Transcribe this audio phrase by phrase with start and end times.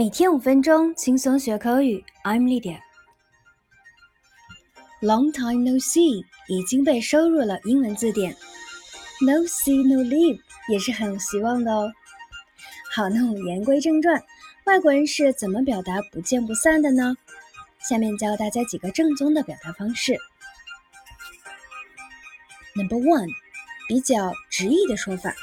[0.00, 2.02] 每天五分钟，轻松学口语。
[2.24, 2.80] I'm Lydia。
[5.02, 8.34] Long time no see 已经被收入了英文字典。
[9.20, 10.40] No see no leave
[10.70, 11.92] 也是很有希望的哦。
[12.94, 14.24] 好，那我们言归正传，
[14.64, 17.14] 外国人是怎么表达不见不散的呢？
[17.86, 20.16] 下面教大家几个正宗的表达方式。
[22.74, 23.28] Number one，
[23.86, 25.34] 比较直译的说法。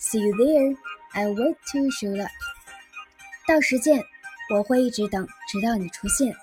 [0.00, 0.78] See you there.
[1.12, 2.30] I'll wait to show up.
[3.46, 4.02] 到时见，
[4.52, 6.34] 我会一直等，直到你出现。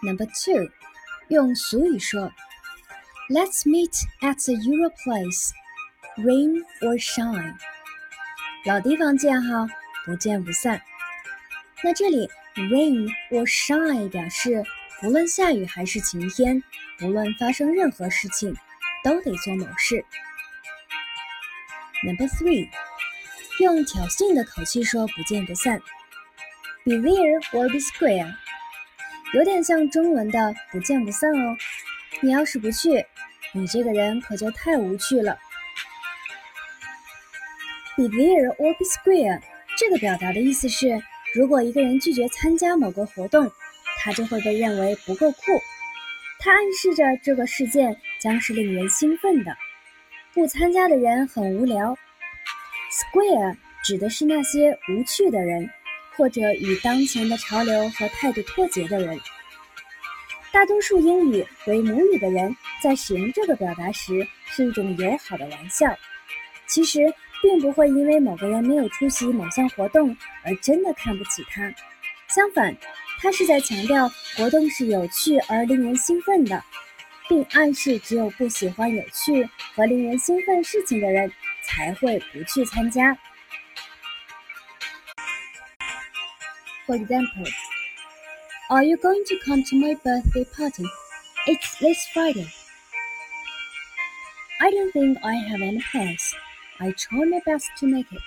[0.00, 0.70] Number two，
[1.28, 2.30] 用俗语说
[3.28, 5.50] ，Let's meet at the Euro place,
[6.18, 7.56] rain or shine。
[8.64, 9.66] 老地方见哈，
[10.04, 10.80] 不见不散。
[11.82, 14.62] 那这里 rain or shine 表示
[15.00, 16.62] 不论下雨还是晴天，
[16.98, 18.56] 不论发生任何事情，
[19.02, 20.04] 都得做某事。
[22.04, 22.70] Number three，
[23.60, 25.80] 用挑衅的口气说“不见不散
[26.84, 28.34] ”，Be there or be square，
[29.32, 31.56] 有点像中文的“不见不散”哦。
[32.20, 33.06] 你要是不去，
[33.52, 35.38] 你这个人可就太无趣了。
[37.96, 39.40] Be there or be square，
[39.78, 41.00] 这个表达的意思是，
[41.34, 43.50] 如果一个人拒绝参加某个活动，
[43.98, 45.38] 他就会被认为不够酷。
[46.40, 49.56] 它暗示着这个事件将是令人兴奋的。
[50.32, 51.96] 不参加的人很无聊。
[52.94, 55.68] Square 指的是那些无趣的人，
[56.16, 59.18] 或者与当前的潮流和态度脱节的人。
[60.52, 65.92] 大多数英语为母语的人在使用这个表达时是一种友好的玩笑，
[66.68, 71.74] 其实并不会因为某个人没有出席某项活动而真的看不起他。
[72.28, 72.72] 相反，
[73.20, 76.62] 他是在强调活动是有趣而令人兴奋的。
[77.26, 81.32] 并暗示只有不喜欢有趣和令人兴奋事情的人
[81.63, 83.17] 才会不去参加。
[86.85, 87.47] For example,
[88.71, 90.85] Are you going to come to my birthday party?
[91.47, 92.45] It's this Friday.
[94.61, 96.35] I don't think I have any plans.
[96.79, 98.21] I try my best to make it.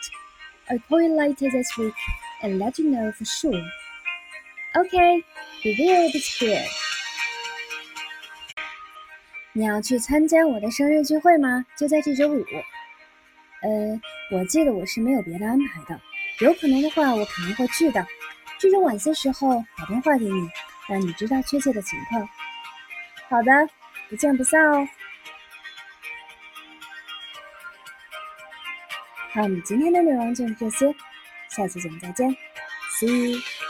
[0.68, 1.94] I'll call you later this week
[2.42, 3.62] and let you know for sure.
[4.74, 5.22] Okay,
[5.62, 6.66] be there be square.
[9.52, 11.64] 你要去参加我的生日聚会吗？
[11.76, 12.44] 就在这周五。
[13.67, 13.99] 呃，
[14.31, 15.99] 我记得我是没有别的安排的，
[16.39, 18.07] 有可能的话我肯定会去的。
[18.59, 20.49] 这种晚些时候打电话给你，
[20.87, 22.29] 让你知道确切的情况。
[23.27, 23.51] 好的，
[24.09, 24.87] 不见不散哦。
[29.33, 30.95] 好，我们今天的内容就是这些，
[31.49, 32.33] 下期节目再见
[32.97, 33.66] ，See you。